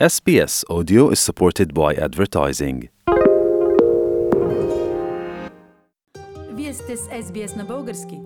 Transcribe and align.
SBS 0.00 0.64
Audio 0.68 1.10
is 1.10 1.20
supported 1.20 1.72
by 1.72 1.94
advertising. 2.08 2.88
Вие 6.54 6.74
сте 6.74 6.96
с 6.96 7.00
SBS 7.00 7.56
на 7.56 7.64
български. 7.64 8.18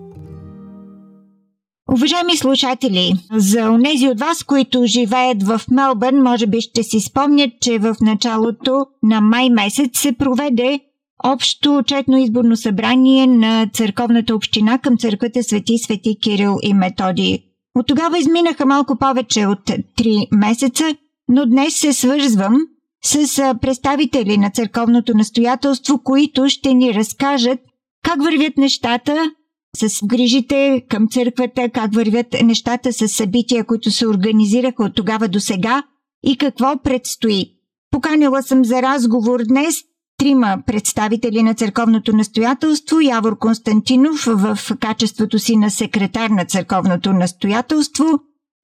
Уважаеми 1.91 2.37
слушатели, 2.37 3.13
за 3.33 3.69
онези 3.69 4.07
от 4.07 4.19
вас, 4.19 4.43
които 4.43 4.85
живеят 4.85 5.43
в 5.43 5.61
Мелбърн, 5.71 6.21
може 6.21 6.47
би 6.47 6.61
ще 6.61 6.83
си 6.83 6.99
спомнят, 6.99 7.51
че 7.61 7.79
в 7.79 7.95
началото 8.01 8.85
на 9.03 9.21
май 9.21 9.49
месец 9.49 9.99
се 9.99 10.11
проведе 10.11 10.79
общо 11.23 11.77
отчетно 11.77 12.17
изборно 12.17 12.57
събрание 12.57 13.27
на 13.27 13.69
църковната 13.73 14.35
община 14.35 14.77
към 14.77 14.97
църквата 14.97 15.43
Свети 15.43 15.77
Свети 15.77 16.17
Кирил 16.21 16.57
и 16.63 16.73
Методи. 16.73 17.43
От 17.75 17.87
тогава 17.87 18.19
изминаха 18.19 18.65
малко 18.65 18.97
повече 18.97 19.45
от 19.45 19.59
3 19.59 20.27
месеца, 20.31 20.95
но 21.29 21.45
днес 21.45 21.75
се 21.75 21.93
свързвам 21.93 22.57
с 23.03 23.53
представители 23.61 24.37
на 24.37 24.49
църковното 24.49 25.17
настоятелство, 25.17 26.03
които 26.03 26.49
ще 26.49 26.73
ни 26.73 26.93
разкажат 26.93 27.59
как 28.03 28.23
вървят 28.23 28.57
нещата 28.57 29.31
с 29.77 30.05
грижите 30.05 30.85
към 30.89 31.07
църквата, 31.07 31.69
как 31.69 31.95
вървят 31.95 32.27
нещата 32.43 32.93
с 32.93 33.07
събития, 33.07 33.63
които 33.63 33.91
се 33.91 34.07
организираха 34.07 34.83
от 34.83 34.95
тогава 34.95 35.27
до 35.27 35.39
сега 35.39 35.83
и 36.23 36.37
какво 36.37 36.81
предстои. 36.83 37.45
Поканила 37.91 38.43
съм 38.43 38.65
за 38.65 38.81
разговор 38.81 39.39
днес 39.47 39.75
трима 40.17 40.57
представители 40.65 41.43
на 41.43 41.53
църковното 41.53 42.15
настоятелство 42.15 42.99
Явор 42.99 43.37
Константинов 43.37 44.23
в 44.25 44.57
качеството 44.79 45.39
си 45.39 45.57
на 45.57 45.71
секретар 45.71 46.29
на 46.29 46.45
църковното 46.45 47.13
настоятелство, 47.13 48.05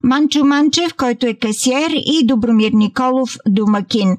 Манчо 0.04 0.44
Манчев, 0.44 0.94
който 0.94 1.26
е 1.26 1.34
касиер 1.34 1.90
и 2.06 2.26
Добромир 2.26 2.72
Николов, 2.72 3.36
домакин. 3.48 4.16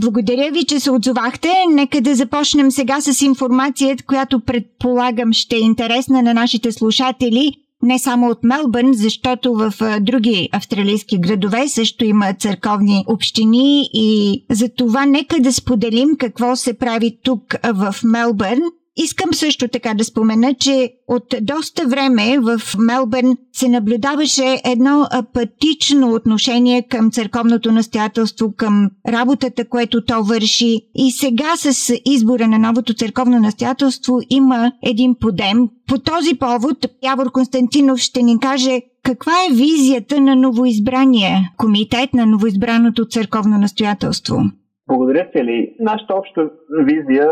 Благодаря 0.00 0.50
ви, 0.50 0.64
че 0.64 0.80
се 0.80 0.90
отзовахте. 0.90 1.52
Нека 1.70 2.00
да 2.00 2.14
започнем 2.14 2.70
сега 2.70 3.00
с 3.00 3.20
информацията, 3.20 4.04
която 4.04 4.40
предполагам 4.40 5.32
ще 5.32 5.56
е 5.56 5.60
интересна 5.60 6.22
на 6.22 6.34
нашите 6.34 6.72
слушатели– 6.72 7.52
не 7.82 7.98
само 7.98 8.28
от 8.28 8.44
Мелбърн, 8.44 8.92
защото 8.94 9.54
в 9.54 9.72
други 10.00 10.48
австралийски 10.52 11.18
градове 11.18 11.68
също 11.68 12.04
има 12.04 12.34
църковни 12.34 13.04
общини 13.06 13.88
и 13.92 14.44
за 14.50 14.68
това 14.68 15.06
нека 15.06 15.40
да 15.40 15.52
споделим 15.52 16.08
какво 16.18 16.56
се 16.56 16.78
прави 16.78 17.18
тук 17.22 17.42
в 17.74 17.94
Мелбърн. 18.04 18.62
Искам 18.98 19.34
също 19.34 19.68
така 19.68 19.94
да 19.94 20.04
спомена, 20.04 20.54
че 20.54 20.92
от 21.08 21.34
доста 21.42 21.86
време 21.86 22.38
в 22.38 22.60
Мелбърн 22.78 23.36
се 23.52 23.68
наблюдаваше 23.68 24.60
едно 24.64 25.06
апатично 25.10 26.12
отношение 26.12 26.82
към 26.82 27.10
църковното 27.10 27.72
настоятелство, 27.72 28.52
към 28.56 28.90
работата, 29.08 29.68
което 29.68 30.04
то 30.04 30.22
върши. 30.22 30.80
И 30.94 31.10
сега 31.10 31.56
с 31.56 31.94
избора 32.04 32.48
на 32.48 32.58
новото 32.58 32.94
църковно 32.94 33.40
настоятелство 33.40 34.18
има 34.30 34.72
един 34.82 35.14
подем. 35.20 35.68
По 35.86 35.98
този 35.98 36.34
повод 36.34 36.86
Явор 37.02 37.32
Константинов 37.32 37.98
ще 37.98 38.22
ни 38.22 38.40
каже 38.40 38.80
каква 39.02 39.32
е 39.32 39.54
визията 39.54 40.20
на 40.20 40.36
новоизбрания 40.36 41.50
комитет 41.56 42.14
на 42.14 42.26
новоизбраното 42.26 43.04
църковно 43.04 43.58
настоятелство. 43.58 44.42
Благодаря, 44.88 45.26
Цели. 45.36 45.74
Нашата 45.80 46.14
обща 46.14 46.50
визия 46.70 47.30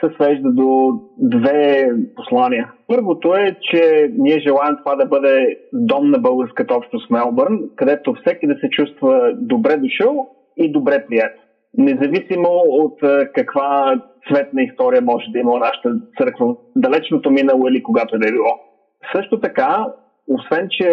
се 0.00 0.14
свежда 0.14 0.52
до 0.52 1.00
две 1.18 1.90
послания. 2.16 2.72
Първото 2.88 3.34
е, 3.34 3.56
че 3.60 4.10
ние 4.18 4.40
желаем 4.40 4.76
това 4.78 4.96
да 4.96 5.06
бъде 5.06 5.58
дом 5.72 6.10
на 6.10 6.18
българската 6.18 6.74
общност 6.74 7.10
Мелбърн, 7.10 7.60
където 7.76 8.14
всеки 8.14 8.46
да 8.46 8.54
се 8.54 8.68
чувства 8.70 9.32
добре 9.34 9.76
дошъл 9.76 10.28
и 10.56 10.72
добре 10.72 11.06
прият. 11.08 11.32
Независимо 11.78 12.48
от 12.68 12.98
каква 13.34 14.00
цветна 14.28 14.62
история 14.62 15.02
може 15.02 15.26
да 15.32 15.38
има 15.38 15.58
нашата 15.58 15.90
църква, 16.18 16.56
далечното 16.76 17.30
минало 17.30 17.68
или 17.68 17.82
когато 17.82 18.18
да 18.18 18.28
е 18.28 18.32
било. 18.32 18.52
Също 19.14 19.40
така, 19.40 19.86
освен, 20.28 20.68
че 20.70 20.88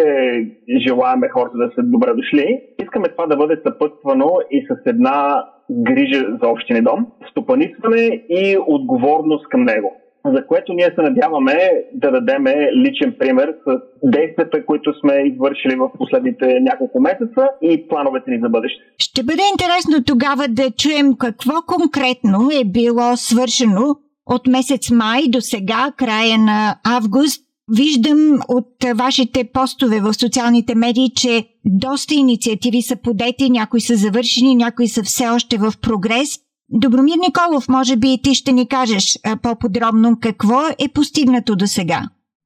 желаеме 0.86 1.28
хората 1.28 1.56
да 1.56 1.70
са 1.74 1.82
добре 1.82 2.14
дошли, 2.14 2.60
искаме 2.82 3.08
това 3.08 3.26
да 3.26 3.36
бъде 3.36 3.60
съпътствано 3.66 4.30
и 4.50 4.66
с 4.70 4.86
една 4.86 5.44
грижа 5.70 6.26
за 6.42 6.48
общини 6.48 6.82
дом, 6.82 7.06
стопанисване 7.30 8.24
и 8.28 8.58
отговорност 8.66 9.48
към 9.48 9.64
него 9.64 9.92
за 10.26 10.46
което 10.46 10.72
ние 10.72 10.92
се 10.94 11.02
надяваме 11.02 11.70
да 11.94 12.10
дадем 12.10 12.44
личен 12.84 13.14
пример 13.18 13.54
с 13.66 13.78
действията, 14.02 14.66
които 14.66 15.00
сме 15.00 15.14
извършили 15.14 15.76
в 15.76 15.90
последните 15.98 16.60
няколко 16.60 17.00
месеца 17.00 17.48
и 17.62 17.88
плановете 17.88 18.30
ни 18.30 18.40
за 18.42 18.48
бъдеще. 18.48 18.82
Ще 18.98 19.22
бъде 19.22 19.42
интересно 19.52 20.04
тогава 20.06 20.44
да 20.48 20.70
чуем 20.70 21.16
какво 21.18 21.52
конкретно 21.66 22.50
е 22.60 22.64
било 22.64 23.16
свършено 23.16 23.96
от 24.26 24.46
месец 24.46 24.90
май 24.90 25.22
до 25.28 25.40
сега, 25.40 25.92
края 25.96 26.38
на 26.38 26.76
август, 26.96 27.44
Виждам 27.68 28.20
от 28.48 28.98
вашите 28.98 29.50
постове 29.54 29.98
в 30.00 30.12
социалните 30.22 30.74
медии, 30.74 31.08
че 31.22 31.32
доста 31.64 32.14
инициативи 32.14 32.82
са 32.82 32.96
подети, 33.02 33.50
някои 33.50 33.80
са 33.80 33.94
завършени, 33.94 34.54
някои 34.54 34.88
са 34.88 35.02
все 35.02 35.24
още 35.36 35.54
в 35.64 35.68
прогрес. 35.86 36.28
Добромир 36.82 37.18
Николов, 37.26 37.64
може 37.76 37.94
би 37.96 38.08
и 38.12 38.22
ти 38.24 38.34
ще 38.40 38.52
ни 38.52 38.64
кажеш 38.68 39.04
по-подробно 39.42 40.08
какво 40.26 40.60
е 40.84 40.86
постигнато 40.94 41.52
до 41.60 41.66
сега. 41.76 42.00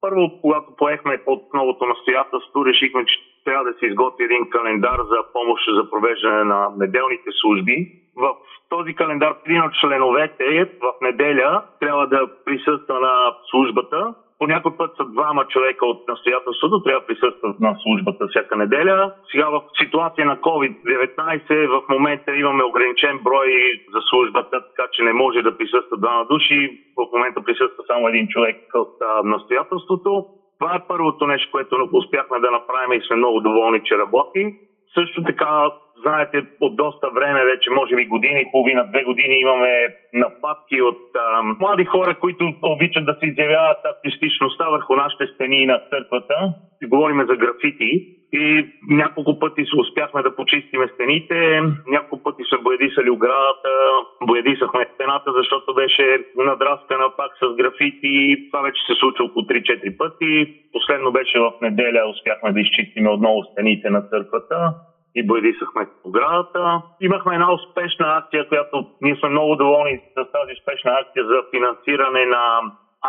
Първо, 0.05 0.23
когато 0.41 0.67
поехме 0.81 1.23
под 1.27 1.41
новото 1.53 1.83
настоятелство, 1.85 2.65
решихме, 2.65 3.01
че 3.09 3.15
трябва 3.45 3.63
да 3.69 3.73
се 3.79 3.85
изготви 3.85 4.23
един 4.23 4.43
календар 4.49 4.99
за 5.11 5.19
помощ 5.33 5.61
за 5.77 5.83
провеждане 5.91 6.43
на 6.53 6.59
неделните 6.83 7.29
служби. 7.39 7.75
В 8.23 8.27
този 8.69 8.91
календар 8.99 9.31
един 9.45 9.61
от 9.67 9.73
членовете 9.81 10.45
в 10.85 10.93
неделя 11.01 11.63
трябва 11.79 12.07
да 12.07 12.21
присъства 12.45 12.99
на 13.07 13.13
службата 13.49 13.99
по 14.39 14.47
някой 14.47 14.77
път 14.77 14.91
са 14.97 15.05
двама 15.05 15.47
човека 15.47 15.85
от 15.85 16.07
настоятелството, 16.07 16.83
трябва 16.83 16.99
да 16.99 17.05
присъстват 17.05 17.59
на 17.59 17.75
службата 17.83 18.27
всяка 18.27 18.55
неделя. 18.55 19.13
Сега 19.31 19.49
в 19.49 19.61
ситуация 19.81 20.25
на 20.25 20.37
COVID-19 20.37 21.67
в 21.67 21.89
момента 21.89 22.35
имаме 22.35 22.63
ограничен 22.63 23.19
брой 23.23 23.49
за 23.93 23.99
службата, 24.09 24.61
така 24.69 24.87
че 24.93 25.03
не 25.03 25.13
може 25.13 25.41
да 25.41 25.57
присъстват 25.57 26.01
двама 26.01 26.25
души. 26.25 26.81
В 26.97 27.07
момента 27.13 27.43
присъства 27.43 27.83
само 27.87 28.07
един 28.07 28.27
човек 28.27 28.57
от 28.73 28.93
настоятелството. 29.23 30.25
Това 30.59 30.75
е 30.75 30.87
първото 30.87 31.27
нещо, 31.27 31.51
което 31.51 31.89
успяхме 31.91 32.39
да 32.39 32.51
направим 32.51 32.99
и 32.99 33.05
сме 33.07 33.15
много 33.15 33.39
доволни, 33.41 33.81
че 33.83 33.97
работи. 33.97 34.55
Също 34.93 35.23
така 35.23 35.71
знаете, 36.01 36.43
от 36.61 36.75
доста 36.75 37.09
време, 37.09 37.45
вече 37.45 37.71
може 37.71 37.95
би 37.95 38.05
година 38.05 38.39
и 38.39 38.51
половина, 38.51 38.87
две 38.91 39.03
години 39.03 39.35
имаме 39.39 39.87
нападки 40.13 40.81
от 40.81 41.01
а, 41.15 41.41
млади 41.59 41.85
хора, 41.85 42.19
които 42.19 42.53
обичат 42.63 43.05
да 43.05 43.17
се 43.19 43.25
изявяват 43.25 43.77
артистичността 43.85 44.69
върху 44.69 44.95
нашите 44.95 45.27
стени 45.27 45.65
на 45.65 45.79
църквата. 45.89 46.53
И 46.83 46.87
говориме 46.87 47.25
за 47.25 47.35
графити. 47.35 48.19
И 48.33 48.65
няколко 48.89 49.39
пъти 49.39 49.65
се 49.65 49.75
успяхме 49.75 50.21
да 50.21 50.35
почистиме 50.35 50.87
стените, 50.93 51.61
няколко 51.87 52.23
пъти 52.23 52.43
са 52.49 52.57
боядисали 52.61 53.09
оградата, 53.09 53.73
боядисахме 54.21 54.87
стената, 54.93 55.31
защото 55.39 55.73
беше 55.73 56.23
надраскана 56.37 57.09
пак 57.17 57.31
с 57.41 57.55
графити. 57.55 58.37
Това 58.51 58.61
вече 58.61 58.81
се 58.87 58.99
случва 58.99 59.25
около 59.25 59.45
3-4 59.45 59.97
пъти. 59.97 60.53
Последно 60.73 61.11
беше 61.11 61.39
в 61.39 61.53
неделя, 61.61 62.09
успяхме 62.09 62.51
да 62.51 62.59
изчистиме 62.59 63.09
отново 63.09 63.43
стените 63.43 63.89
на 63.89 64.01
църквата 64.01 64.73
и 65.19 65.27
боядисахме 65.27 65.87
оградата. 66.03 66.81
Имахме 67.01 67.35
една 67.35 67.53
успешна 67.53 68.05
акция, 68.17 68.47
която 68.47 68.85
ние 69.01 69.15
сме 69.15 69.29
много 69.29 69.55
доволни 69.55 69.99
с 70.13 70.15
тази 70.15 70.53
успешна 70.59 70.91
акция 71.01 71.25
за 71.25 71.37
финансиране 71.51 72.25
на 72.25 72.43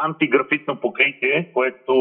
антиграфитно 0.04 0.80
покритие, 0.80 1.50
което 1.54 1.94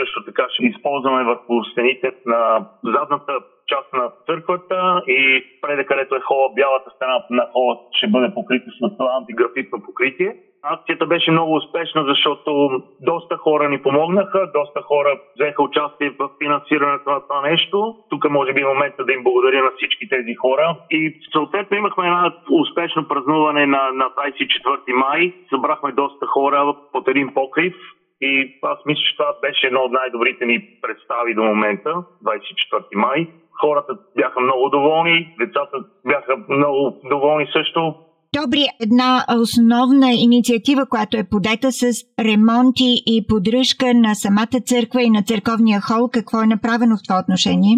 също 0.00 0.24
така 0.24 0.46
ще 0.48 0.66
използваме 0.66 1.24
върху 1.24 1.64
стените 1.64 2.12
на 2.26 2.66
задната 2.84 3.32
част 3.66 3.92
на 3.92 4.10
църквата 4.26 5.02
и 5.06 5.44
преде 5.62 5.84
където 5.84 6.14
е 6.14 6.20
хола, 6.20 6.54
бялата 6.54 6.90
стена 6.90 7.24
на 7.30 7.48
хола 7.52 7.78
ще 7.92 8.06
бъде 8.06 8.34
покрита 8.34 8.70
с 8.70 8.96
това 8.96 9.10
антиграфитно 9.18 9.82
покритие. 9.82 10.36
Акцията 10.64 11.06
беше 11.06 11.30
много 11.30 11.54
успешна, 11.54 12.04
защото 12.04 12.82
доста 13.00 13.36
хора 13.36 13.68
ни 13.68 13.82
помогнаха, 13.82 14.50
доста 14.54 14.82
хора 14.82 15.20
взеха 15.34 15.62
участие 15.62 16.10
в 16.18 16.30
финансирането 16.42 17.10
на 17.10 17.20
това 17.20 17.40
нещо. 17.50 17.94
Тук 18.10 18.30
може 18.30 18.52
би 18.52 18.60
е 18.60 18.66
момента 18.66 19.04
да 19.04 19.12
им 19.12 19.22
благодаря 19.22 19.64
на 19.64 19.70
всички 19.76 20.08
тези 20.08 20.34
хора. 20.34 20.76
И 20.90 21.20
съответно 21.32 21.76
имахме 21.76 22.06
една 22.06 22.34
успешно 22.50 23.08
празнуване 23.08 23.66
на, 23.66 23.90
на 23.92 24.04
24 24.04 24.92
май. 24.92 25.32
Събрахме 25.50 25.92
доста 25.92 26.26
хора 26.26 26.74
под 26.92 27.08
един 27.08 27.34
покрив. 27.34 27.74
И 28.20 28.58
аз 28.62 28.78
мисля, 28.86 29.02
че 29.02 29.16
това 29.16 29.34
беше 29.42 29.66
едно 29.66 29.80
от 29.80 29.92
най-добрите 29.92 30.46
ни 30.46 30.68
представи 30.82 31.34
до 31.34 31.42
момента, 31.42 31.90
24 32.24 32.94
май. 32.94 33.26
Хората 33.60 33.98
бяха 34.16 34.40
много 34.40 34.68
доволни, 34.68 35.34
децата 35.38 35.76
бяха 36.06 36.36
много 36.48 37.00
доволни 37.04 37.46
също. 37.52 37.94
Добри, 38.38 38.64
една 38.86 39.10
основна 39.42 40.10
инициатива, 40.26 40.82
която 40.92 41.14
е 41.18 41.28
подета 41.34 41.68
с 41.80 41.82
ремонти 42.26 42.90
и 43.14 43.16
поддръжка 43.30 43.86
на 44.06 44.12
самата 44.24 44.58
църква 44.70 45.00
и 45.02 45.14
на 45.16 45.22
църковния 45.30 45.80
хол, 45.88 46.02
какво 46.16 46.36
е 46.42 46.52
направено 46.54 46.94
в 46.96 47.04
това 47.06 47.16
отношение? 47.22 47.74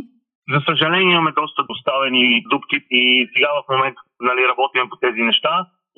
За 0.52 0.60
съжаление 0.68 1.12
имаме 1.14 1.38
доста 1.42 1.60
доставени 1.70 2.24
дубки 2.52 2.76
и 3.00 3.02
сега 3.32 3.50
в 3.58 3.62
момента 3.72 4.00
нали, 4.28 4.42
работим 4.50 4.84
по 4.90 4.96
тези 5.04 5.22
неща. 5.30 5.52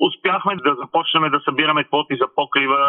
Успяхме 0.07 0.53
да 0.67 0.71
започнем 0.81 1.23
да 1.35 1.39
събираме 1.47 1.87
квоти 1.87 2.15
за 2.21 2.27
покрива, 2.35 2.81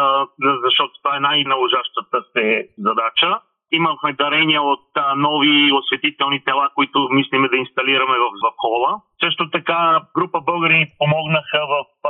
защото 0.65 0.91
това 1.01 1.11
е 1.17 1.25
най-наложащата 1.29 2.17
се 2.33 2.45
задача. 2.87 3.29
Имахме 3.71 4.13
дарения 4.13 4.61
от 4.61 4.85
а, 4.95 5.15
нови 5.15 5.71
осветителни 5.73 6.43
тела, 6.43 6.69
които 6.75 7.07
мислиме 7.11 7.47
да 7.47 7.57
инсталираме 7.57 8.15
в, 8.17 8.27
в. 8.43 9.01
Също 9.23 9.49
така 9.49 10.01
група 10.17 10.41
българи 10.41 10.91
помогнаха 10.97 11.61
в 11.73 11.77
а, 12.03 12.09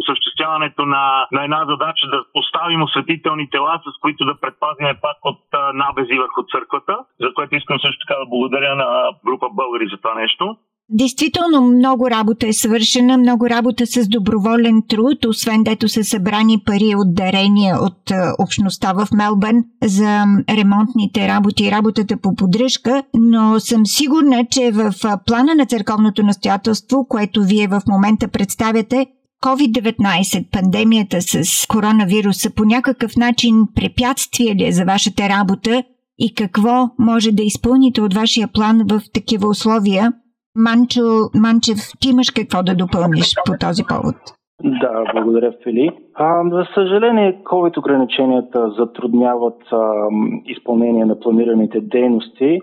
осъществяването 0.00 0.86
на, 0.86 1.26
на 1.32 1.44
една 1.44 1.64
задача 1.68 2.06
да 2.06 2.24
поставим 2.32 2.82
осветителни 2.82 3.50
тела, 3.50 3.80
с 3.84 4.00
които 4.00 4.24
да 4.24 4.40
предпазиме 4.40 5.00
пак 5.02 5.18
от 5.24 5.42
а, 5.52 5.72
набези 5.72 6.14
върху 6.18 6.42
църквата, 6.52 6.98
за 7.20 7.34
което 7.34 7.56
искам 7.56 7.78
също 7.80 7.98
така 8.06 8.20
да 8.20 8.26
благодаря 8.26 8.74
на 8.74 8.88
група 9.26 9.46
българи 9.52 9.86
за 9.92 9.96
това 9.96 10.14
нещо. 10.14 10.56
Действително 10.90 11.60
много 11.60 12.10
работа 12.10 12.48
е 12.48 12.52
свършена, 12.52 13.18
много 13.18 13.48
работа 13.48 13.86
с 13.86 14.08
доброволен 14.08 14.82
труд, 14.88 15.24
освен 15.24 15.62
дето 15.62 15.88
са 15.88 16.04
събрани 16.04 16.58
пари 16.66 16.94
от 16.96 17.14
дарения 17.14 17.82
от 17.82 18.10
е, 18.10 18.14
общността 18.38 18.92
в 18.92 19.08
Мелбърн 19.14 19.64
за 19.84 20.24
ремонтните 20.50 21.28
работи 21.28 21.64
и 21.64 21.70
работата 21.70 22.16
по 22.16 22.34
поддръжка, 22.34 23.02
но 23.14 23.60
съм 23.60 23.86
сигурна, 23.86 24.46
че 24.50 24.70
в 24.70 24.94
е, 25.04 25.08
плана 25.26 25.54
на 25.54 25.66
църковното 25.66 26.22
настоятелство, 26.22 27.06
което 27.08 27.44
вие 27.44 27.68
в 27.68 27.82
момента 27.88 28.28
представяте, 28.28 29.06
COVID-19, 29.42 30.50
пандемията 30.50 31.22
с 31.22 31.66
коронавируса 31.66 32.50
по 32.50 32.64
някакъв 32.64 33.16
начин 33.16 33.66
препятствие 33.74 34.54
ли 34.54 34.66
е 34.66 34.72
за 34.72 34.84
вашата 34.84 35.28
работа 35.28 35.82
и 36.18 36.34
какво 36.34 36.88
може 36.98 37.32
да 37.32 37.42
изпълните 37.42 38.00
от 38.00 38.14
вашия 38.14 38.48
план 38.48 38.82
в 38.88 39.02
такива 39.12 39.48
условия? 39.48 40.12
Манчо 40.56 41.02
Манчев, 41.34 41.78
ти 42.00 42.08
имаш 42.08 42.30
какво 42.30 42.62
да 42.62 42.74
допълниш 42.74 43.34
по 43.46 43.52
този 43.60 43.82
повод? 43.88 44.16
Да, 44.64 45.04
благодаря, 45.14 45.52
Фили. 45.62 45.90
А, 46.14 46.48
за 46.50 46.64
съжаление, 46.74 47.40
COVID 47.44 47.78
ограниченията 47.78 48.70
затрудняват 48.78 49.60
а, 49.72 50.08
изпълнение 50.46 51.04
на 51.04 51.20
планираните 51.20 51.80
дейности, 51.80 52.60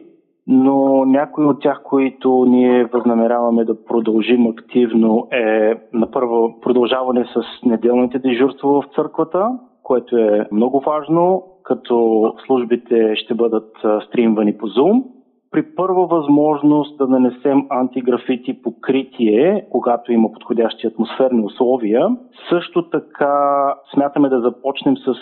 но 0.47 1.05
някои 1.05 1.45
от 1.45 1.61
тях, 1.61 1.81
които 1.83 2.45
ние 2.47 2.85
възнамеряваме 2.85 3.65
да 3.65 3.85
продължим 3.85 4.47
активно 4.47 5.27
е 5.31 5.73
на 5.93 6.11
първо 6.11 6.59
продължаване 6.61 7.25
с 7.33 7.65
неделните 7.65 8.19
дежурства 8.19 8.81
в 8.81 8.85
църквата, 8.95 9.49
което 9.83 10.17
е 10.17 10.47
много 10.51 10.79
важно, 10.79 11.43
като 11.63 12.23
службите 12.45 13.15
ще 13.15 13.33
бъдат 13.33 13.71
стримвани 14.07 14.57
по 14.57 14.67
Zoom 14.67 15.03
при 15.51 15.63
първа 15.75 16.05
възможност 16.05 16.97
да 16.97 17.07
нанесем 17.07 17.65
антиграфити 17.69 18.61
покритие, 18.61 19.65
когато 19.71 20.11
има 20.11 20.31
подходящи 20.31 20.87
атмосферни 20.87 21.45
условия. 21.45 22.07
Също 22.49 22.89
така 22.89 23.75
смятаме 23.93 24.29
да 24.29 24.41
започнем 24.41 24.97
с 24.97 25.13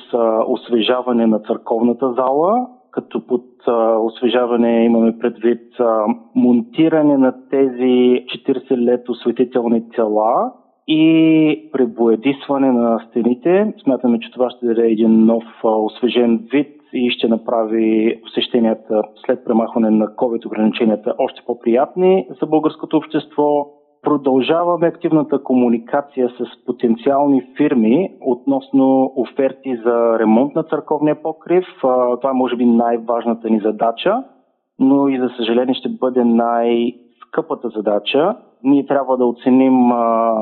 освежаване 0.47 1.27
на 1.27 1.39
църковната 1.39 2.13
зала, 2.13 2.67
като 2.91 3.27
под 3.27 3.43
освежаване 3.99 4.85
имаме 4.85 5.19
предвид 5.19 5.61
монтиране 6.35 7.17
на 7.17 7.33
тези 7.49 8.25
40 8.47 8.77
лет 8.77 9.09
осветителни 9.09 9.89
тела 9.89 10.51
и 10.87 11.69
пребоядисване 11.71 12.71
на 12.71 12.99
стените. 13.09 13.73
Смятаме, 13.83 14.19
че 14.19 14.31
това 14.31 14.49
ще 14.49 14.65
даде 14.65 14.87
един 14.87 15.25
нов 15.25 15.43
освежен 15.63 16.47
вид 16.51 16.76
и 16.93 17.09
ще 17.09 17.27
направи 17.27 18.19
посещенията 18.23 19.01
след 19.25 19.45
премахване 19.45 19.89
на 19.89 20.07
COVID 20.07 20.45
ограниченията 20.45 21.13
още 21.17 21.41
по-приятни 21.45 22.27
за 22.41 22.47
българското 22.47 22.97
общество. 22.97 23.67
Продължаваме 24.01 24.87
активната 24.87 25.43
комуникация 25.43 26.29
с 26.29 26.65
потенциални 26.65 27.43
фирми 27.57 28.09
относно 28.21 29.13
оферти 29.15 29.75
за 29.85 30.19
ремонт 30.19 30.55
на 30.55 30.63
църковния 30.63 31.21
покрив. 31.21 31.65
Това 31.81 32.29
е 32.29 32.33
може 32.33 32.55
би 32.55 32.65
най-важната 32.65 33.49
ни 33.49 33.59
задача, 33.59 34.23
но 34.79 35.07
и 35.07 35.19
за 35.19 35.29
съжаление 35.37 35.73
ще 35.73 35.89
бъде 35.89 36.23
най-скъпата 36.23 37.69
задача 37.69 38.35
ние 38.63 38.85
трябва 38.85 39.17
да 39.17 39.25
оценим 39.25 39.91
а, 39.91 40.33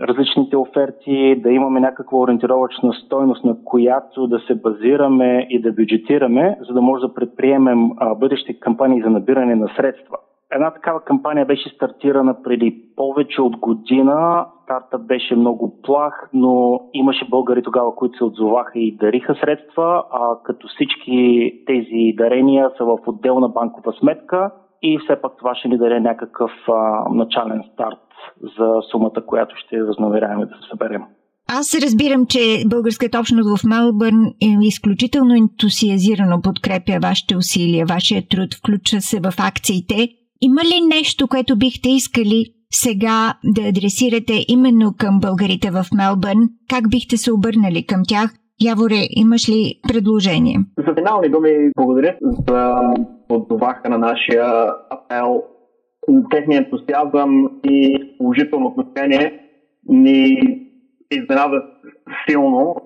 различните 0.00 0.56
оферти, 0.56 1.40
да 1.42 1.50
имаме 1.50 1.80
някаква 1.80 2.18
ориентировачна 2.18 2.92
стойност, 2.92 3.44
на 3.44 3.56
която 3.64 4.26
да 4.26 4.38
се 4.38 4.54
базираме 4.54 5.46
и 5.50 5.60
да 5.60 5.72
бюджетираме, 5.72 6.58
за 6.68 6.74
да 6.74 6.80
може 6.80 7.06
да 7.06 7.14
предприемем 7.14 7.90
а, 7.96 8.14
бъдещи 8.14 8.60
кампании 8.60 9.02
за 9.02 9.10
набиране 9.10 9.54
на 9.54 9.68
средства. 9.76 10.16
Една 10.54 10.70
такава 10.70 11.00
кампания 11.00 11.46
беше 11.46 11.68
стартирана 11.68 12.42
преди 12.42 12.82
повече 12.96 13.42
от 13.42 13.56
година. 13.56 14.46
Старта 14.62 14.98
беше 14.98 15.36
много 15.36 15.80
плах, 15.82 16.30
но 16.32 16.80
имаше 16.92 17.28
българи 17.30 17.62
тогава, 17.62 17.94
които 17.94 18.18
се 18.18 18.24
отзоваха 18.24 18.78
и 18.78 18.96
дариха 18.96 19.34
средства, 19.34 20.04
а 20.10 20.36
като 20.44 20.68
всички 20.68 21.52
тези 21.66 22.14
дарения 22.16 22.70
са 22.78 22.84
в 22.84 22.98
отделна 23.06 23.48
банкова 23.48 23.92
сметка, 23.92 24.50
и 24.86 24.98
все 24.98 25.20
пак 25.22 25.32
това 25.38 25.54
ще 25.54 25.68
ни 25.68 25.78
даде 25.78 26.00
някакъв 26.00 26.50
а, 26.68 27.04
начален 27.14 27.62
старт 27.72 28.04
за 28.58 28.68
сумата, 28.90 29.26
която 29.26 29.54
ще 29.56 29.82
възнамеряваме 29.82 30.46
да 30.46 30.54
съберем. 30.70 31.02
Аз 31.48 31.74
разбирам, 31.82 32.26
че 32.26 32.40
българската 32.66 33.20
общност 33.20 33.58
в 33.58 33.64
Мелбърн 33.64 34.24
е 34.26 34.48
изключително 34.60 35.34
ентусиазирано 35.34 36.42
подкрепя 36.42 36.98
вашите 37.02 37.36
усилия, 37.36 37.86
вашия 37.86 38.22
труд, 38.30 38.54
включва 38.54 39.00
се 39.00 39.20
в 39.20 39.32
акциите. 39.38 40.08
Има 40.40 40.60
ли 40.62 40.96
нещо, 40.96 41.28
което 41.28 41.58
бихте 41.58 41.88
искали 41.88 42.44
сега 42.70 43.34
да 43.44 43.62
адресирате 43.68 44.44
именно 44.48 44.94
към 44.98 45.20
българите 45.20 45.70
в 45.70 45.84
Мелбърн? 45.96 46.48
Как 46.70 46.90
бихте 46.90 47.16
се 47.16 47.32
обърнали 47.32 47.86
към 47.86 48.02
тях? 48.08 48.30
Яворе, 48.64 49.00
имаш 49.10 49.48
ли 49.48 49.80
предложение? 49.88 50.58
За 50.88 50.94
финални 50.94 51.28
думи 51.28 51.70
благодаря 51.76 52.14
за 52.20 52.80
отзоваха 53.28 53.88
на 53.88 53.98
нашия 53.98 54.66
апел. 54.90 55.42
Техният 56.30 56.64
ентусиазъм 56.64 57.60
и 57.64 57.98
положително 58.18 58.66
отношение 58.66 59.40
ни 59.88 60.38
изненада 61.10 61.62
силно. 62.28 62.76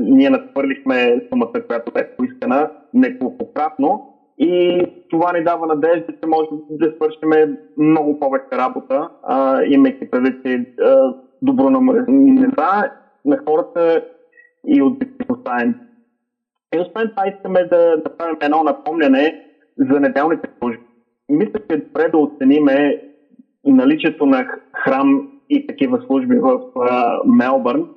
Ние 0.00 0.30
надхвърлихме 0.30 1.20
сумата, 1.28 1.66
която 1.66 1.92
бе 1.92 2.16
поискана 2.16 2.70
неколкократно 2.94 4.08
и 4.38 4.82
това 5.10 5.32
ни 5.32 5.44
дава 5.44 5.66
надежда, 5.66 6.12
че 6.12 6.28
може 6.28 6.48
да 6.70 6.92
свършим 6.96 7.56
много 7.78 8.20
повече 8.20 8.56
работа, 8.58 9.08
а, 9.22 9.62
имайки 9.64 10.10
предвид, 10.10 10.34
че 10.44 10.66
добронамереността 11.42 12.92
на 13.24 13.38
хората 13.48 14.04
и 14.66 14.82
от 14.82 14.98
поставен. 15.28 15.80
И 16.74 16.78
освен 16.78 17.10
това 17.10 17.28
искаме 17.28 17.64
да, 17.64 17.96
да 17.96 18.16
правим 18.16 18.36
едно 18.42 18.62
напомняне 18.62 19.51
за 19.90 20.00
неделните 20.00 20.48
служби. 20.58 20.82
Мисля, 21.28 21.60
че 21.70 21.76
е 21.76 21.76
добре 21.76 22.08
да 22.08 22.18
оцениме 22.18 23.02
наличието 23.64 24.26
на 24.26 24.46
храм 24.72 25.28
и 25.50 25.66
такива 25.66 26.02
служби 26.06 26.36
в 26.38 26.60
а, 26.80 27.18
Мелбърн. 27.26 27.88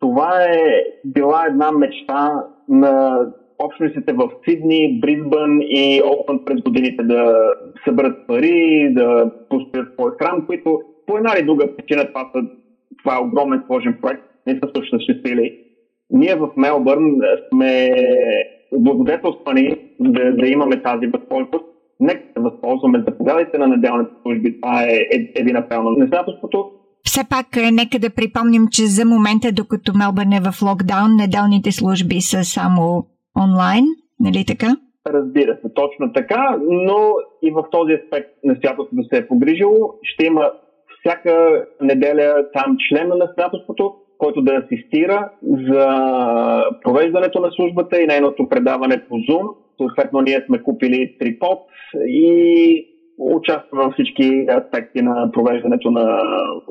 Това 0.00 0.42
е 0.44 0.84
била 1.04 1.46
една 1.46 1.72
мечта 1.72 2.44
на 2.68 3.20
общностите 3.58 4.12
в 4.12 4.30
Сидни, 4.48 5.00
Бризбън 5.00 5.58
и 5.62 6.02
Окленд 6.04 6.44
през 6.44 6.60
годините 6.60 7.02
да 7.02 7.34
съберат 7.84 8.26
пари, 8.26 8.92
да 8.94 9.30
построят 9.48 9.92
свой 9.92 10.10
храм, 10.18 10.46
които 10.46 10.80
по 11.06 11.16
една 11.16 11.32
или 11.38 11.46
друга 11.46 11.76
причина 11.76 12.06
това, 12.06 12.30
са, 12.34 12.42
това 13.02 13.16
е 13.16 13.22
огромен 13.22 13.62
сложен 13.66 13.98
проект, 14.02 14.22
не 14.46 14.52
са 14.52 14.70
също 14.76 14.96
осъществили. 14.96 15.58
Ние 16.10 16.34
в 16.34 16.48
Мелбърн 16.56 17.20
сме 17.48 17.90
благодетелствани 18.72 19.76
да, 20.00 20.36
да 20.36 20.46
имаме 20.46 20.82
тази 20.82 21.06
възможност. 21.06 21.64
Нека 22.00 22.22
се 22.36 22.42
възползваме. 22.42 23.04
Заповядайте 23.08 23.58
на 23.58 23.68
неделните 23.68 24.10
служби. 24.22 24.60
Това 24.60 24.82
е, 24.82 24.94
е 24.94 25.32
един 25.34 25.56
апел 25.56 25.82
на 25.82 25.90
незадателството. 25.90 26.70
Все 27.04 27.20
пак, 27.30 27.56
е, 27.56 27.70
нека 27.70 27.98
да 27.98 28.10
припомним, 28.10 28.66
че 28.70 28.86
за 28.86 29.04
момента, 29.04 29.52
докато 29.52 29.92
Мелбърн 29.94 30.32
е 30.32 30.40
в 30.40 30.62
локдаун, 30.62 31.16
неделните 31.16 31.72
служби 31.72 32.20
са 32.20 32.44
само 32.44 33.06
онлайн, 33.44 33.84
нали 34.20 34.44
така? 34.46 34.76
Разбира 35.06 35.54
се, 35.54 35.74
точно 35.74 36.12
така, 36.12 36.56
но 36.68 37.14
и 37.42 37.50
в 37.50 37.64
този 37.70 37.92
аспект 37.92 38.28
настоятелството 38.44 39.02
се 39.12 39.18
е 39.18 39.28
погрижило. 39.28 39.94
Ще 40.02 40.26
има 40.26 40.50
всяка 41.00 41.64
неделя 41.80 42.34
там 42.52 42.76
член 42.88 43.08
на 43.08 43.16
настоятелството, 43.16 43.94
който 44.20 44.42
да 44.42 44.52
асистира 44.52 45.30
за 45.42 45.84
провеждането 46.82 47.40
на 47.40 47.50
службата 47.56 48.00
и 48.00 48.06
нейното 48.06 48.48
предаване 48.48 49.04
по 49.08 49.14
Zoom. 49.14 49.46
Съответно, 49.76 50.20
ние 50.20 50.44
сме 50.46 50.62
купили 50.62 51.16
трипод 51.20 51.58
и 52.06 52.86
участваме 53.18 53.84
във 53.84 53.92
всички 53.92 54.46
аспекти 54.58 55.02
на 55.02 55.30
провеждането 55.32 55.90
на 55.90 56.22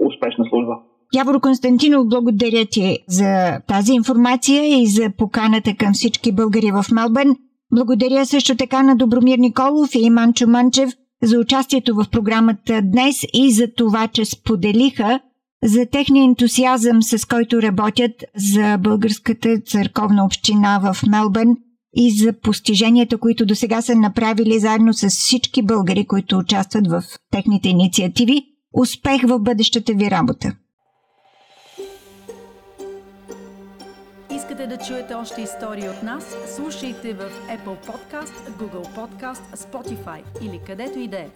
успешна 0.07 0.45
служба. 0.49 0.73
Яворо 1.15 1.39
Константинов, 1.39 2.07
благодаря 2.09 2.65
ти 2.71 2.97
за 3.07 3.59
тази 3.67 3.93
информация 3.93 4.81
и 4.81 4.87
за 4.87 5.11
поканата 5.17 5.71
към 5.79 5.93
всички 5.93 6.31
българи 6.31 6.71
в 6.71 6.91
Мелбърн. 6.91 7.35
Благодаря 7.75 8.25
също 8.25 8.57
така 8.57 8.83
на 8.83 8.95
Добромир 8.95 9.37
Николов 9.37 9.89
и 9.95 10.09
Манчо 10.09 10.47
Манчев, 10.47 10.89
за 11.23 11.39
участието 11.39 11.95
в 11.95 12.05
програмата 12.11 12.81
днес 12.83 13.15
и 13.33 13.51
за 13.51 13.73
това, 13.77 14.07
че 14.07 14.25
споделиха 14.25 15.19
за 15.63 15.85
техния 15.85 16.23
ентусиазъм, 16.23 17.03
с 17.03 17.25
който 17.25 17.61
работят 17.61 18.23
за 18.35 18.77
българската 18.77 19.59
църковна 19.59 20.25
община 20.25 20.79
в 20.79 20.97
Мелбърн 21.07 21.57
и 21.93 22.11
за 22.11 22.33
постиженията, 22.33 23.17
които 23.17 23.45
до 23.45 23.55
сега 23.55 23.81
са 23.81 23.95
направили 23.95 24.59
заедно 24.59 24.93
с 24.93 25.09
всички 25.09 25.61
българи, 25.61 26.05
които 26.05 26.37
участват 26.37 26.87
в 26.87 27.03
техните 27.31 27.69
инициативи. 27.69 28.45
Успех 28.73 29.21
в 29.21 29.39
бъдещата 29.39 29.93
ви 29.93 30.11
работа! 30.11 30.55
Искате 34.35 34.67
да 34.67 34.77
чуете 34.77 35.13
още 35.13 35.41
истории 35.41 35.89
от 35.89 36.03
нас? 36.03 36.35
Слушайте 36.55 37.13
в 37.13 37.29
Apple 37.49 37.87
Podcast, 37.87 38.51
Google 38.59 38.87
Podcast, 38.95 39.55
Spotify 39.55 40.21
или 40.41 40.59
където 40.67 40.99
и 40.99 41.07
да 41.07 41.17
е. 41.17 41.27